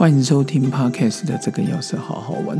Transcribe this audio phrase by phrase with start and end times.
[0.00, 2.58] 欢迎收听 Podcast 的这个钥匙好好玩。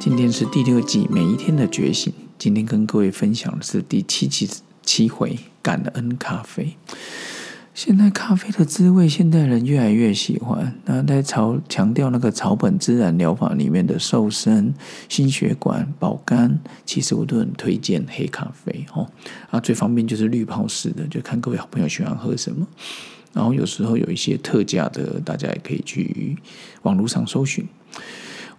[0.00, 2.12] 今天是第六季每一天的觉醒。
[2.36, 4.50] 今天跟各位分享的是第七期
[4.82, 6.74] 七回感恩咖啡。
[7.74, 10.74] 现在咖啡的滋味，现代人越来越喜欢。
[10.86, 14.74] 那在草强调那个草本自然疗法里面的瘦身、
[15.08, 19.08] 心血管、保肝，其实我都很推荐黑咖啡哦。
[19.48, 22.66] 啊，最方便就是滤泡式的，就看各位好朋友喜欢喝什么。
[23.34, 26.38] 然后有时候有一些特价的，大家也可以去
[26.82, 27.66] 网络上搜寻。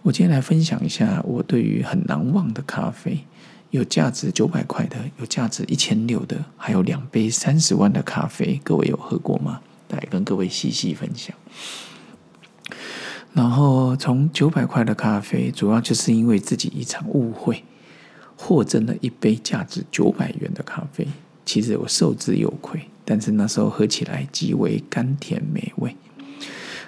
[0.02, 3.24] 我今天来分享一下我对于很难忘的咖啡。
[3.72, 9.60] 有价值九百块的，有价值一千六的，还有两杯三十万的咖啡，各位有喝过吗？
[9.88, 11.36] 来跟各位细细分享。
[13.34, 17.64] 然后从九百块的咖啡，主要就是因为自己一场误会，
[18.36, 21.06] 获赠了一杯价值九百元的咖啡。
[21.44, 25.96] 其实我受之有愧，但是那时候喝起来极为甘甜美味。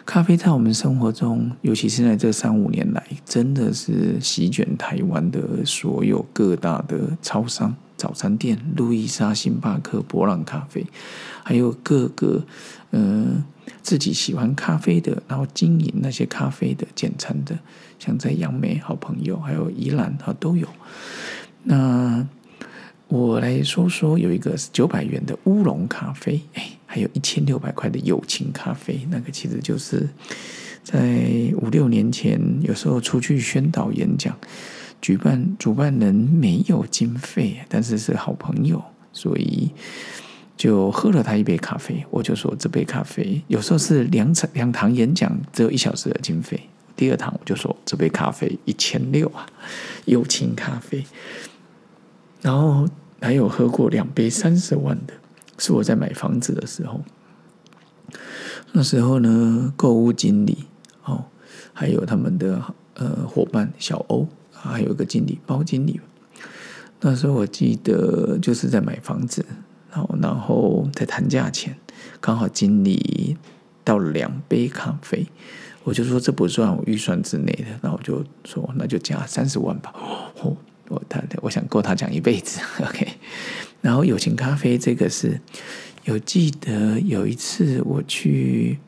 [0.05, 10.87] 咖啡在我们生活中，尤其是在这三五年来，真的是席卷台湾的所有各大的超商、早餐店、路易莎、星巴克、博朗咖啡，
[11.45, 12.43] 还有各个
[12.93, 13.45] 嗯
[13.83, 17.59] 自己喜欢咖啡的，然后经营那些咖啡的简餐的，
[17.99, 20.67] 像在杨梅好朋友，还有宜兰啊都有。
[21.65, 22.27] 那
[23.09, 26.71] 我来说说，有一个九百元的乌龙咖啡，哎。
[26.91, 30.09] 还有一千六百块的友情咖啡，那个其实就是
[30.83, 34.35] 在五六年前，有时候出去宣导演讲，
[34.99, 39.71] 举办主办人没有经费，但是是好朋友，所以
[40.57, 42.03] 就喝了他一杯咖啡。
[42.09, 46.59] 我就说这杯咖啡有时候是两场两堂演讲只有一小时的经费，
[46.97, 49.47] 第二堂我就说这杯咖啡一千六啊，
[50.07, 51.05] 友情咖啡。
[52.41, 52.87] 然后
[53.21, 55.15] 还有喝过两杯三十万的。
[55.61, 57.01] 是我在买房子的时候，
[58.71, 60.67] 那时候呢，购物经理
[61.03, 61.25] 哦，
[61.73, 62.63] 还有他们的
[62.95, 66.01] 呃伙伴小欧，还有一个经理包经理。
[67.01, 69.45] 那时候我记得就是在买房子，
[69.91, 71.77] 然后然后在谈价钱，
[72.21, 73.37] 刚好经理
[73.83, 75.27] 倒了两杯咖啡，
[75.83, 79.93] 我就说这不算我预算之内的，然后我就说那就加三十万吧。
[80.41, 80.57] 哦，
[80.89, 83.07] 我他我想够他讲一辈子， OK。
[83.81, 85.41] 然后友情咖啡这个是
[86.05, 88.79] 有记得有一次我去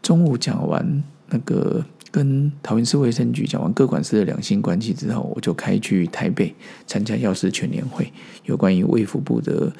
[0.00, 6.54] 中午讲完那个跟桃园市卫生局讲完各管事的两性关系之后，我就开去台北
[6.86, 8.12] 参加药师全年会，
[8.44, 9.72] 有关于卫福部的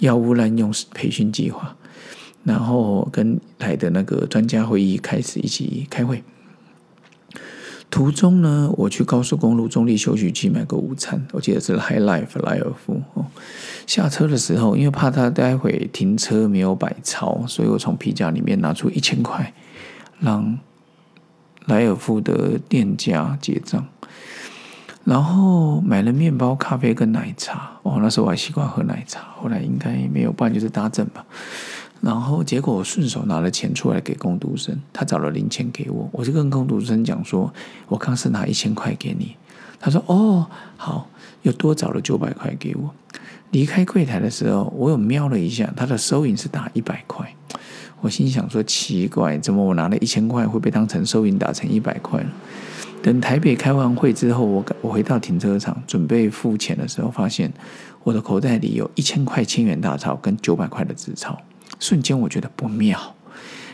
[0.00, 1.76] 药物滥用培训计划，
[2.44, 6.22] 然后跟来的那个专家会议开始一起开会。
[7.90, 13.24] 途中呢，我去高速公路中立休息区买个午餐，我记得是 High Life 莱尔夫哦。
[13.86, 19.54] 下车的时候，因为怕他待会停车没有摆钞，所以我从皮夹里面拿出一千块，
[20.20, 20.58] 让
[21.64, 23.86] 莱尔夫的店家结账，
[25.04, 27.72] 然后买了面包、咖啡跟奶茶。
[27.82, 31.24] 哦，那时候我还习惯喝奶茶，后来应该没有办，就是搭正吧。
[32.00, 37.52] 然后结果我顺手拿了钱出来给工读生，他找了零钱给我，我就跟工读生讲说
[37.88, 39.36] ：“我刚是拿一千块给你。”
[39.80, 41.08] 他说：“哦，好，
[41.42, 42.94] 又多找了九百块给我。”
[43.50, 47.26] 离开柜台的时候，我有瞄了一下，他的收银是打一百块。
[48.00, 52.30] 我心想说：“奇怪，怎么我拿了一千块会被当成收银打成一百块了？”
[53.02, 57.52] 等台北开完会之后，我我回到停车场准备付钱的时候，发现
[58.04, 61.36] 我的口袋里有一千块千元大钞跟九百块的纸钞。
[61.78, 63.14] 瞬间我觉得不妙，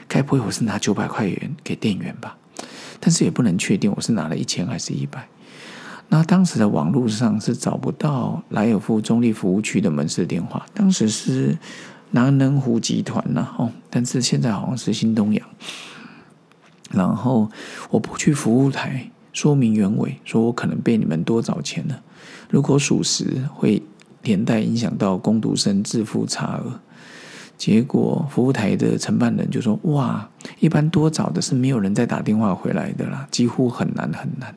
[0.07, 2.37] 该不会我是拿九百块元给店员吧？
[3.01, 5.29] 但是也不能确定我是拿了一千还是一百。
[6.09, 11.59] 那当时的网络上是找不到莱尔富中立服务区的门市电话，当时是
[12.11, 15.47] 南能湖集团呐，哦，但是现在好像是新东阳。
[16.93, 17.51] 然后
[17.91, 22.03] 我不去服务台说明原委，说我可能被你们多找钱了，
[22.51, 23.83] 如果属实会
[24.23, 26.81] 连带影响到攻读生自负差额。
[27.65, 30.29] 结果服务台的承办人就说：“哇，
[30.61, 34.55] 一般多找的是没有人再打电话回来的啦，几乎很难很难。”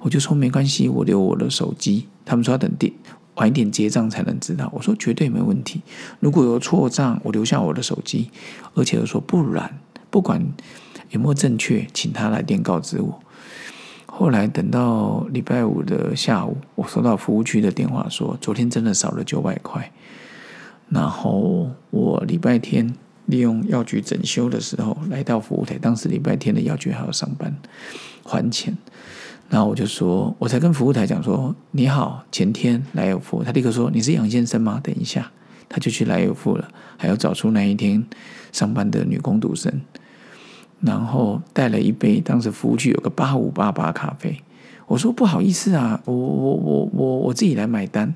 [0.00, 2.92] 我就说：“没关系，我留我的手机。”他们说要等电
[3.36, 4.70] 晚一点结账才能知道。
[4.74, 5.80] 我说：“绝对没问题。
[6.20, 8.30] 如果有错账，我留下我的手机。”
[8.76, 9.78] 而且我说：“不然，
[10.10, 10.46] 不管
[11.12, 13.20] 有没有正确，请他来电告知我。”
[14.04, 19.90] 后来等到礼拜五的下午，我收到服务区的电话说：“昨天真的少了九百块。”
[20.88, 22.94] 然后我礼拜天
[23.26, 27.54] 利用药局整修的时候来到服务台，当时礼拜天的药局还要上班
[28.22, 28.76] 还钱，
[29.48, 34.78] 然后我就说，我才跟服务台讲说，你好，前天来有付，他立刻说你是杨先生吗？
[34.82, 35.30] 等一下，
[35.68, 38.04] 他就去来有付了，还要找出那一天
[38.52, 39.80] 上班的女工读生，
[40.80, 44.42] 然后带了一杯，当时服务区有个八五八八咖啡，
[44.86, 48.14] 我说不好意思啊，我我我我我自己来买单。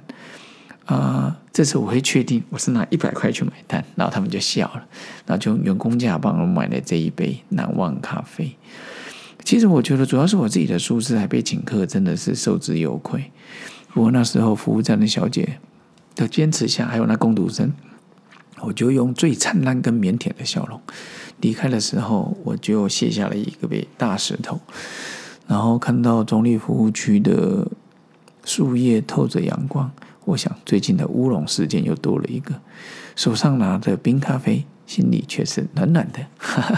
[0.89, 4.83] 啊，这次我会确定我是拿一百块去买单，然后他们就笑了，
[5.27, 8.57] 然后就用员工价帮我买了这一杯难忘咖啡。
[9.45, 13.31] 其实我觉得主要是我自己的舒适，还被请客，真的是受之有愧。
[13.93, 15.59] 不过那时候服务站的小姐
[16.15, 17.71] 的坚持下，还有那工读生，
[18.63, 20.81] 我就用最灿烂跟腼腆的笑容
[21.43, 24.59] 离开的时候，我就卸下了一个被大石头，
[25.47, 27.67] 然后看到中立服务区的
[28.47, 29.91] 树叶透着阳光，
[30.29, 32.55] 我想最近的乌龙事件又多了一个，
[33.17, 34.65] 手上拿着冰咖啡。
[34.89, 36.25] 心里却是暖暖的，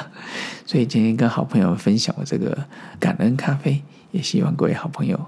[0.67, 2.67] 所以今天跟好朋友分享了这个
[2.99, 5.27] 感恩咖啡，也希望各位好朋友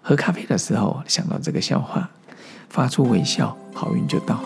[0.00, 2.08] 喝咖啡的时候想到这个笑话，
[2.70, 4.40] 发出微笑，好运就到。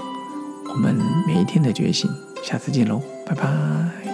[0.70, 0.92] 我们
[1.24, 2.10] 每一天的觉醒，
[2.42, 4.07] 下次见喽，拜拜。